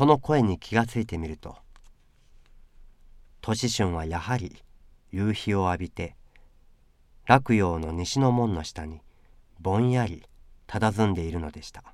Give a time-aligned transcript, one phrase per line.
[0.00, 1.58] その声に気がついてみると
[3.42, 4.62] 年春はやはり
[5.12, 6.16] 夕日を浴びて
[7.26, 9.02] 洛陽の西の門の下に
[9.60, 10.24] ぼんやり
[10.66, 11.84] 佇んでいるのでした。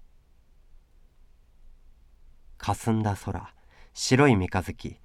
[2.59, 3.53] 霞んだ空
[3.93, 5.01] 白い三日月絶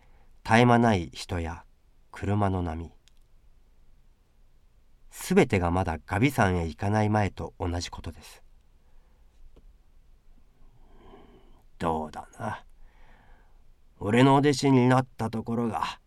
[0.46, 1.64] え間ない人や
[2.12, 2.92] 車の波。
[5.10, 8.44] すべてがまだガビ山へ行かない前と同じことです。
[11.80, 12.64] どうだな。
[14.04, 16.00] 俺の弟子になったところが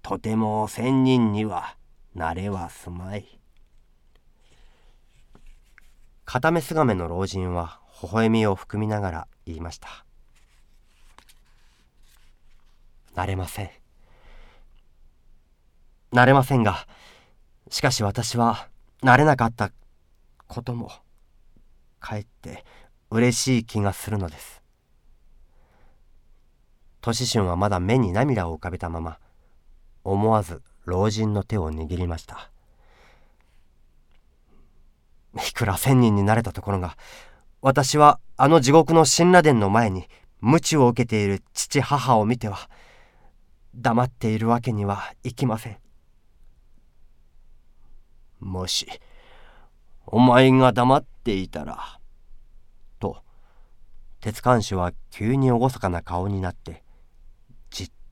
[0.00, 1.76] とても仙人には
[2.14, 3.40] なれはすまい。
[6.24, 9.88] 片目すがめの老人は微笑みを含みながら言いました。
[13.16, 13.70] なれません。
[16.12, 16.86] なれませんが
[17.70, 18.68] しかし私は
[19.02, 19.72] なれなかった
[20.46, 20.92] ことも
[21.98, 22.64] かえって
[23.10, 24.65] 嬉しい気がするのです。
[27.06, 29.18] 年春はまだ目に涙を浮かべたまま
[30.04, 32.50] 思わず老人の手を握りました。
[35.34, 36.96] いくら千人になれたところが
[37.60, 40.08] 私はあの地獄の神羅殿の前に
[40.40, 42.70] 鞭を受けている父母を見ては
[43.74, 45.78] 黙っているわけにはいきません。
[48.40, 48.86] もし
[50.06, 51.98] お前が黙っていたら
[53.00, 53.18] と
[54.20, 56.82] 鉄管主は急に厳かな顔になって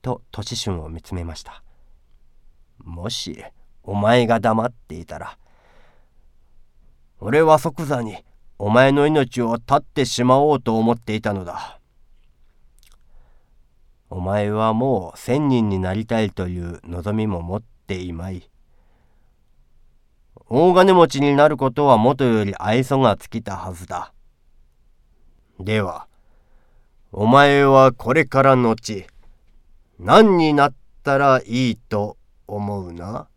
[0.05, 1.63] と年春を見つめました。
[2.77, 3.43] もし
[3.81, 5.35] お前が黙っていたら
[7.19, 8.23] 俺は即座に
[8.59, 11.79] お前の命を絶ってしまおうと思っていたのだ。
[14.11, 18.47] お前はもう千人になりたいという望みも持っていまい。
[20.47, 24.13] 大金持ちになることはもとより愛想が尽きたはずだ。
[25.59, 26.05] では
[27.11, 29.07] お前はこれからのち
[29.99, 33.27] 何になったらいいと思うな？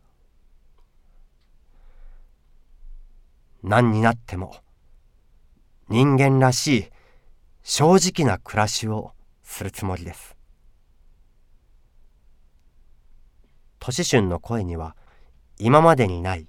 [3.62, 4.56] 何になっても
[5.88, 6.86] 人間らしい
[7.62, 9.12] 正直な暮らしを
[9.42, 10.36] するつもりです。
[13.80, 14.96] 年春の声には
[15.58, 16.46] 今までにない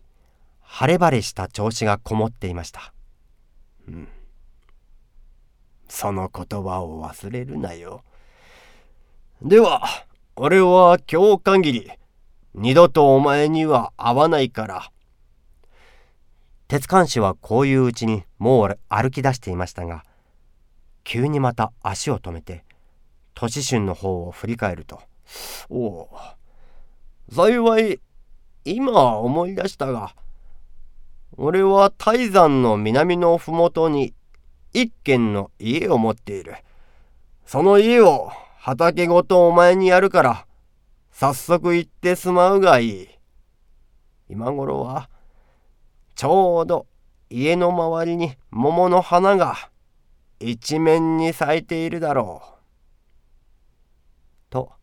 [0.61, 2.93] 晴れ晴れした調子がこもっていました、
[3.87, 4.07] うん、
[5.87, 8.03] その言葉を忘れるなよ。
[9.41, 9.81] では
[10.41, 11.91] 俺は今日限り
[12.53, 14.89] 二度とお前には会わないから。
[16.69, 20.05] 鉄管師はこういううちにもう歩き出していましたが
[21.03, 22.63] 急にまた足を止めて
[23.33, 25.01] 年春の方を振り返ると
[25.69, 26.09] 「おお
[27.29, 27.99] 幸い
[28.63, 30.15] 今思い出したが
[31.35, 34.13] 俺は泰山の南の麓に
[34.71, 36.55] 一軒の家を持っている。
[37.45, 40.45] その家を畑ごとお前にやるから
[41.11, 43.07] 早速行ってすまうがいい
[44.27, 45.09] 今頃は
[46.13, 46.85] ちょうど
[47.29, 49.55] 家の周りに桃の花が
[50.41, 52.59] 一面に咲いているだろう。
[54.49, 54.73] と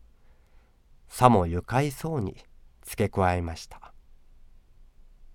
[1.09, 2.37] さも愉快そうに
[2.83, 3.93] 付け加えました。